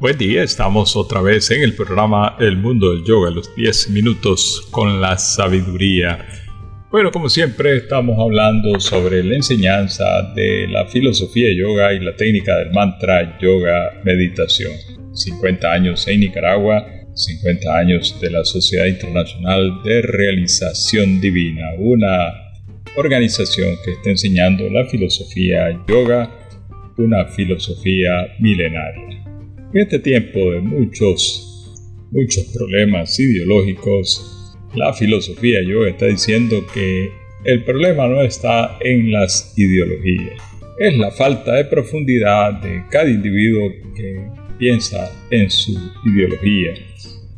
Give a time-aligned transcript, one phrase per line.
[0.00, 4.66] Buen día, estamos otra vez en el programa El Mundo del Yoga, los 10 minutos
[4.70, 6.26] con la sabiduría.
[6.90, 12.56] Bueno, como siempre, estamos hablando sobre la enseñanza de la filosofía yoga y la técnica
[12.56, 14.72] del mantra yoga meditación.
[15.12, 22.54] 50 años en Nicaragua, 50 años de la Sociedad Internacional de Realización Divina, una
[22.96, 26.30] organización que está enseñando la filosofía yoga,
[26.96, 29.29] una filosofía milenaria.
[29.72, 31.78] En este tiempo de muchos,
[32.10, 37.08] muchos problemas ideológicos, la filosofía yoga está diciendo que
[37.44, 40.42] el problema no está en las ideologías,
[40.80, 44.20] es la falta de profundidad de cada individuo que
[44.58, 46.74] piensa en su ideología.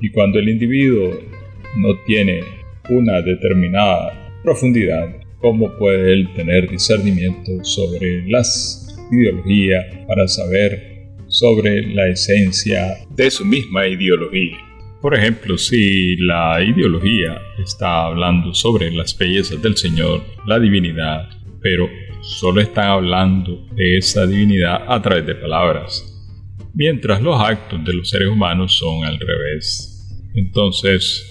[0.00, 1.18] Y cuando el individuo
[1.78, 2.42] no tiene
[2.90, 10.99] una determinada profundidad, ¿cómo puede él tener discernimiento sobre las ideologías para saber
[11.40, 14.58] sobre la esencia de su misma ideología?
[15.00, 21.30] Por ejemplo, si la ideología está hablando sobre las bellezas del Señor, la divinidad,
[21.62, 21.88] pero
[22.20, 26.04] solo están hablando de esa divinidad a través de palabras,
[26.74, 30.22] mientras los actos de los seres humanos son al revés.
[30.34, 31.24] Entonces,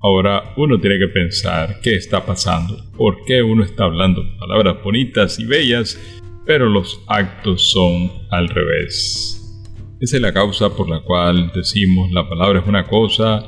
[0.00, 5.40] ahora uno tiene que pensar qué está pasando, por qué uno está hablando palabras bonitas
[5.40, 5.98] y bellas,
[6.46, 9.39] pero los actos son al revés.
[10.00, 13.44] Esa es la causa por la cual decimos la palabra es una cosa,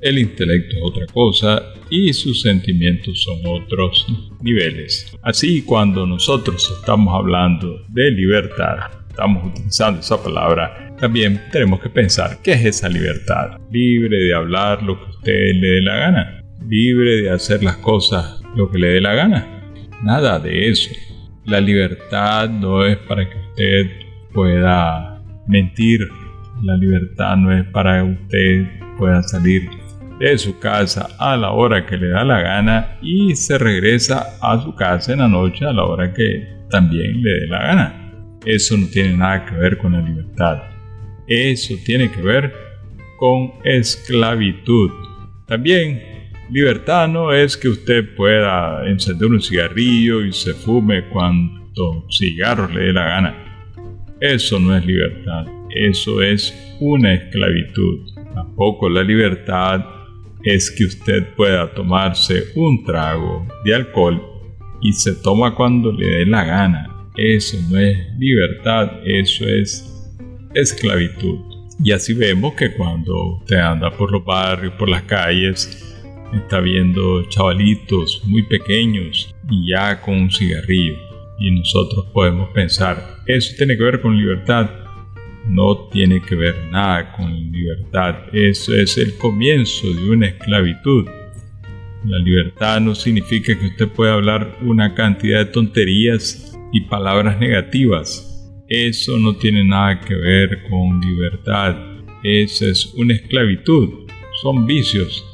[0.00, 4.06] el intelecto es otra cosa y sus sentimientos son otros
[4.40, 5.12] niveles.
[5.22, 8.76] Así cuando nosotros estamos hablando de libertad,
[9.08, 13.58] estamos utilizando esa palabra, también tenemos que pensar qué es esa libertad.
[13.72, 16.44] Libre de hablar lo que usted le dé la gana.
[16.68, 19.72] Libre de hacer las cosas lo que le dé la gana.
[20.04, 20.90] Nada de eso.
[21.44, 23.90] La libertad no es para que usted
[24.32, 25.17] pueda
[25.48, 26.08] mentir.
[26.62, 29.68] La libertad no es para que usted pueda salir
[30.18, 34.60] de su casa a la hora que le da la gana y se regresa a
[34.60, 38.38] su casa en la noche a la hora que también le dé la gana.
[38.44, 40.62] Eso no tiene nada que ver con la libertad.
[41.26, 42.52] Eso tiene que ver
[43.18, 44.90] con esclavitud.
[45.46, 46.02] También
[46.50, 52.84] libertad no es que usted pueda encender un cigarrillo y se fume cuanto cigarros le
[52.84, 53.47] dé la gana.
[54.20, 58.00] Eso no es libertad, eso es una esclavitud.
[58.34, 59.84] Tampoco la libertad
[60.42, 64.20] es que usted pueda tomarse un trago de alcohol
[64.80, 67.06] y se toma cuando le dé la gana.
[67.16, 69.88] Eso no es libertad, eso es
[70.52, 71.38] esclavitud.
[71.84, 75.96] Y así vemos que cuando usted anda por los barrios, por las calles,
[76.34, 81.07] está viendo chavalitos muy pequeños y ya con un cigarrillo
[81.38, 84.70] y nosotros podemos pensar, eso tiene que ver con libertad.
[85.46, 88.16] No tiene que ver nada con libertad.
[88.32, 91.06] Eso es el comienzo de una esclavitud.
[92.04, 98.24] La libertad no significa que usted pueda hablar una cantidad de tonterías y palabras negativas.
[98.68, 101.76] Eso no tiene nada que ver con libertad.
[102.22, 104.06] Eso es una esclavitud.
[104.42, 105.24] Son vicios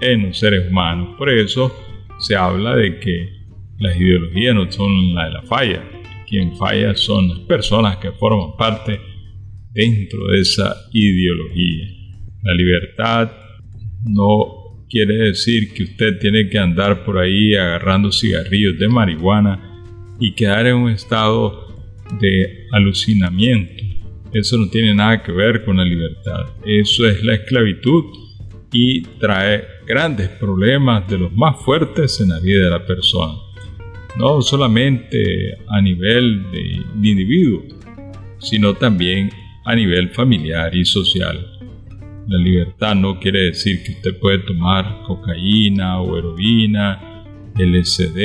[0.00, 1.14] en los seres humanos.
[1.16, 1.74] Por eso
[2.18, 3.33] se habla de que
[3.78, 5.82] las ideologías no son la de la falla.
[6.28, 9.00] Quien falla son las personas que forman parte
[9.72, 11.88] dentro de esa ideología.
[12.42, 13.32] La libertad
[14.04, 19.82] no quiere decir que usted tiene que andar por ahí agarrando cigarrillos de marihuana
[20.20, 21.68] y quedar en un estado
[22.20, 23.82] de alucinamiento.
[24.32, 26.46] Eso no tiene nada que ver con la libertad.
[26.64, 28.04] Eso es la esclavitud
[28.72, 33.34] y trae grandes problemas de los más fuertes en la vida de la persona
[34.16, 37.62] no solamente a nivel de, individuo,
[38.38, 39.30] sino también
[39.64, 41.50] a nivel familiar y social.
[42.26, 47.24] La libertad no quiere decir que usted puede tomar cocaína o heroína,
[47.56, 48.18] LSD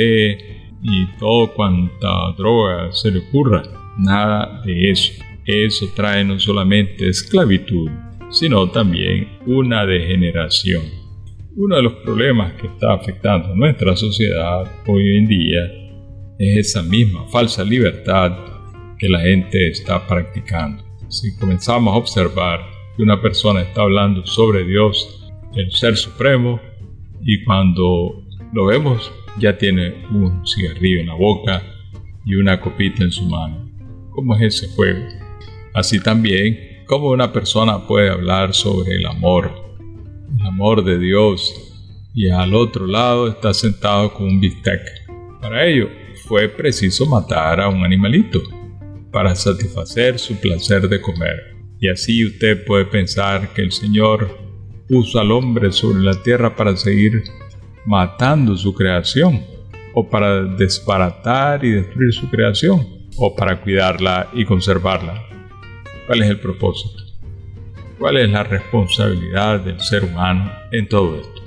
[0.82, 3.62] y todo cuanta droga se le ocurra.
[3.98, 5.22] Nada de eso.
[5.44, 7.90] Eso trae no solamente esclavitud,
[8.30, 10.99] sino también una degeneración.
[11.56, 15.60] Uno de los problemas que está afectando nuestra sociedad hoy en día
[16.38, 18.36] es esa misma falsa libertad
[18.96, 20.84] que la gente está practicando.
[21.08, 22.60] Si comenzamos a observar
[22.96, 26.60] que una persona está hablando sobre Dios, el Ser Supremo,
[27.20, 31.62] y cuando lo vemos ya tiene un cigarrillo en la boca
[32.24, 33.68] y una copita en su mano.
[34.10, 35.04] ¿Cómo es ese juego?
[35.74, 39.69] Así también, ¿cómo una persona puede hablar sobre el amor?
[40.38, 41.52] El amor de Dios
[42.14, 44.80] y al otro lado está sentado con un bistec.
[45.40, 45.88] Para ello,
[46.26, 48.40] fue preciso matar a un animalito
[49.10, 51.56] para satisfacer su placer de comer.
[51.80, 54.38] Y así usted puede pensar que el Señor
[54.88, 57.22] puso al hombre sobre la tierra para seguir
[57.86, 59.42] matando su creación,
[59.94, 62.86] o para desbaratar y destruir su creación,
[63.16, 65.22] o para cuidarla y conservarla.
[66.06, 66.99] ¿Cuál es el propósito?
[68.00, 71.42] ¿Cuál es la responsabilidad del ser humano en todo esto?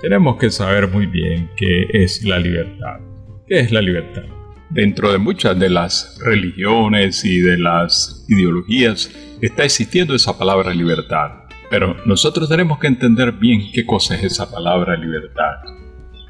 [0.00, 2.98] Tenemos que saber muy bien qué es la libertad.
[3.46, 4.24] ¿Qué es la libertad?
[4.68, 11.44] Dentro de muchas de las religiones y de las ideologías está existiendo esa palabra libertad.
[11.70, 15.54] Pero nosotros tenemos que entender bien qué cosa es esa palabra libertad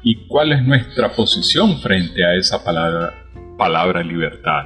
[0.03, 3.25] y cuál es nuestra posición frente a esa palabra,
[3.57, 4.65] palabra libertad.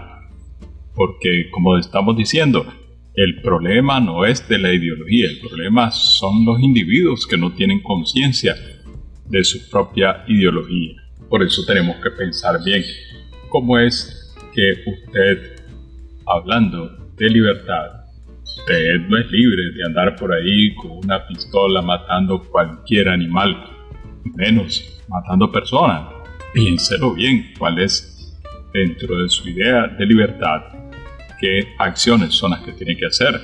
[0.93, 2.65] Porque como estamos diciendo,
[3.17, 7.81] el problema no es de la ideología, el problema son los individuos que no tienen
[7.81, 8.55] conciencia
[9.25, 11.01] de su propia ideología.
[11.27, 12.83] Por eso tenemos que pensar bien
[13.49, 15.63] cómo es que usted,
[16.27, 18.05] hablando de libertad,
[18.43, 23.55] usted no es libre de andar por ahí con una pistola matando cualquier animal,
[24.35, 26.13] menos matando personas.
[26.53, 28.37] Piénselo bien cuál es
[28.71, 30.77] dentro de su idea de libertad
[31.39, 33.39] qué acciones son las que tiene que hacer.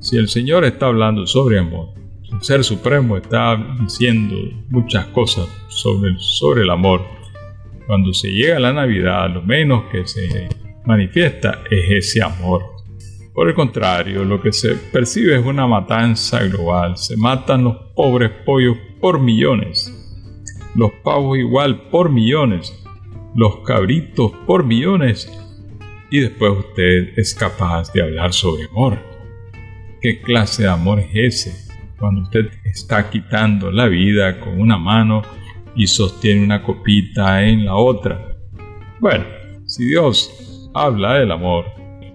[0.00, 1.88] Si el Señor está hablando sobre amor,
[2.32, 4.36] el Ser Supremo está diciendo
[4.68, 7.02] muchas cosas sobre, sobre el amor.
[7.86, 10.48] Cuando se llega la Navidad, lo menos que se
[10.84, 12.62] manifiesta es ese amor.
[13.34, 16.96] Por el contrario, lo que se percibe es una matanza global.
[16.96, 19.94] Se matan los pobres pollos por millones,
[20.74, 22.72] los pavos igual por millones,
[23.34, 25.30] los cabritos por millones
[26.10, 28.98] y después usted es capaz de hablar sobre amor.
[30.00, 31.74] ¿Qué clase de amor es ese?
[31.98, 35.22] Cuando usted está quitando la vida con una mano
[35.74, 38.36] y sostiene una copita en la otra.
[39.00, 39.24] Bueno,
[39.66, 41.66] si Dios habla del amor,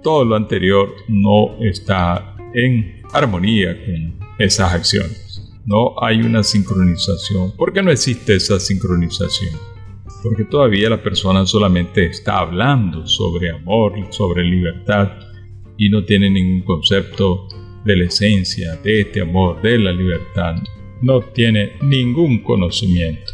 [0.02, 5.52] todo lo anterior no está en armonía con esas acciones.
[5.66, 7.56] No hay una sincronización.
[7.56, 9.73] ¿Por qué no existe esa sincronización?
[10.24, 15.12] Porque todavía la persona solamente está hablando sobre amor, sobre libertad,
[15.78, 17.50] y no tiene ningún concepto
[17.84, 20.56] de la esencia de este amor, de la libertad.
[21.02, 23.34] No tiene ningún conocimiento.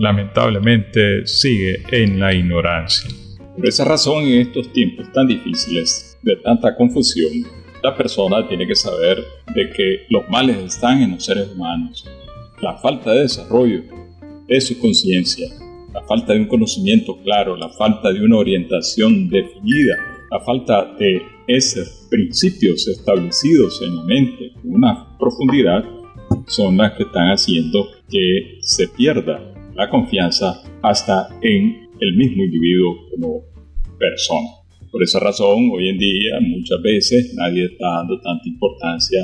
[0.00, 3.08] Lamentablemente sigue en la ignorancia.
[3.54, 7.46] Por esa razón, en estos tiempos tan difíciles, de tanta confusión,
[7.84, 9.22] la persona tiene que saber
[9.54, 12.04] de que los males están en los seres humanos.
[12.60, 13.82] La falta de desarrollo
[14.48, 15.46] de su conciencia
[15.92, 19.96] la falta de un conocimiento claro, la falta de una orientación definida,
[20.30, 25.84] la falta de esos principios establecidos en la mente con una profundidad,
[26.46, 32.96] son las que están haciendo que se pierda la confianza hasta en el mismo individuo
[33.10, 33.42] como
[33.98, 34.48] persona.
[34.90, 39.20] Por esa razón, hoy en día muchas veces nadie está dando tanta importancia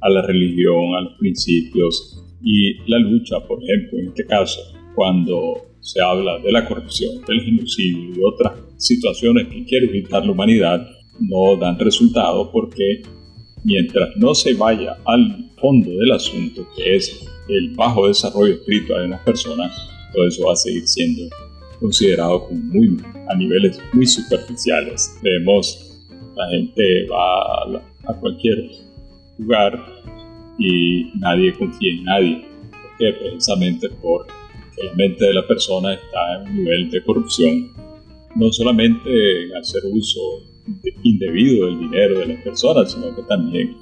[0.00, 4.60] a la religión, a los principios y la lucha, por ejemplo, en este caso,
[4.94, 5.54] cuando
[5.86, 10.84] se habla de la corrupción, del genocidio y otras situaciones que quiere evitar la humanidad,
[11.20, 13.02] no dan resultado porque
[13.62, 19.08] mientras no se vaya al fondo del asunto, que es el bajo desarrollo espiritual de
[19.10, 19.72] las personas,
[20.12, 21.22] todo eso va a seguir siendo
[21.78, 22.96] considerado como muy,
[23.28, 25.16] a niveles muy superficiales.
[25.22, 28.70] Vemos, la gente va a, cualquier
[29.38, 29.86] lugar
[30.58, 34.26] y nadie confía en nadie, porque precisamente por
[34.82, 37.72] la mente de la persona está en un nivel de corrupción,
[38.34, 40.20] no solamente en hacer uso
[41.02, 43.76] indebido del dinero de las personas, sino que también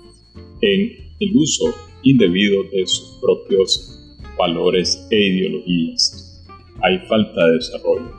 [0.60, 3.98] en el uso indebido de sus propios
[4.36, 6.44] valores e ideologías.
[6.82, 8.12] Hay falta de desarrollo.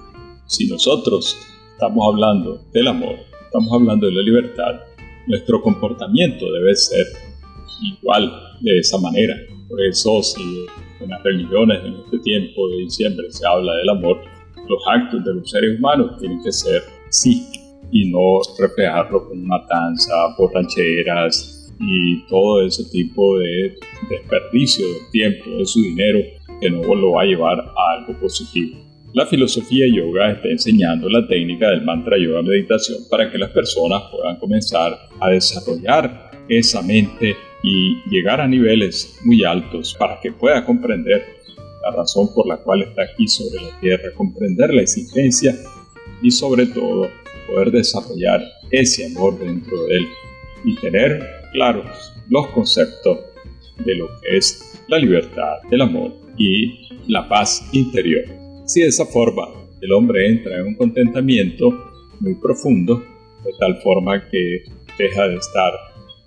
[0.48, 1.38] Si nosotros
[1.74, 3.15] estamos hablando del amor,
[3.46, 4.82] estamos hablando de la libertad,
[5.27, 7.05] nuestro comportamiento debe ser
[7.82, 9.36] igual de esa manera.
[9.67, 10.65] Por eso, si
[11.01, 14.22] en las religiones en este tiempo de diciembre se habla del amor,
[14.67, 17.48] los actos de los seres humanos tienen que ser sí
[17.91, 23.77] y no reflejarlo con matanza, borracheras y todo ese tipo de
[24.10, 26.20] desperdicio de tiempo, de su dinero,
[26.62, 28.77] que no lo va a llevar a algo positivo.
[29.13, 34.03] La filosofía yoga está enseñando la técnica del mantra yoga meditación para que las personas
[34.12, 40.65] puedan comenzar a desarrollar esa mente y llegar a niveles muy altos para que pueda
[40.65, 41.24] comprender
[41.83, 45.55] la razón por la cual está aquí sobre la tierra, comprender la existencia
[46.21, 47.09] y sobre todo
[47.47, 50.07] poder desarrollar ese amor dentro de él
[50.63, 53.19] y tener claros los conceptos
[53.85, 58.25] de lo que es la libertad, el amor y la paz interior.
[58.65, 59.47] Si de esa forma
[59.81, 61.69] el hombre entra en un contentamiento
[62.19, 63.03] muy profundo,
[63.43, 64.63] de tal forma que
[64.97, 65.74] deja de estar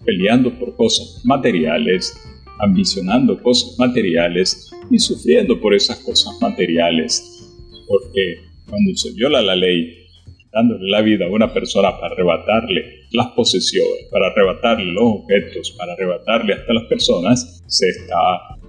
[0.09, 2.17] peleando por cosas materiales,
[2.61, 7.47] ambicionando cosas materiales y sufriendo por esas cosas materiales.
[7.87, 10.07] Porque cuando se viola la ley,
[10.51, 15.93] dándole la vida a una persona para arrebatarle las posesiones, para arrebatarle los objetos, para
[15.93, 18.17] arrebatarle hasta las personas, se está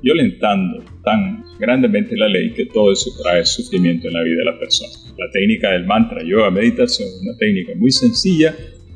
[0.04, 4.60] violentando tan grandemente la ley que todo eso trae sufrimiento en la vida de la
[4.60, 4.92] persona.
[5.18, 8.54] La técnica del mantra, yoga, meditación es una técnica muy sencilla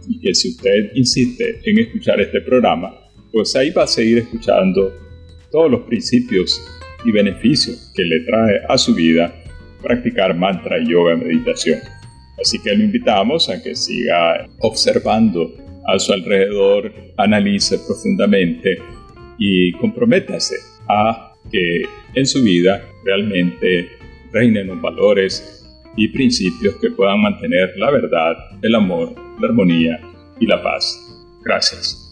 [0.07, 2.93] y que si usted insiste en escuchar este programa,
[3.31, 4.93] pues ahí va a seguir escuchando
[5.51, 6.61] todos los principios
[7.05, 9.33] y beneficios que le trae a su vida
[9.81, 11.79] practicar mantra, yoga, meditación.
[12.39, 15.53] Así que lo invitamos a que siga observando
[15.87, 18.77] a su alrededor, analice profundamente
[19.37, 20.55] y comprométase
[20.87, 21.83] a que
[22.15, 23.89] en su vida realmente
[24.31, 25.63] reinen los valores
[25.95, 29.99] y principios que puedan mantener la verdad, el amor, la armonía
[30.39, 30.99] y la paz.
[31.43, 32.02] Gracias.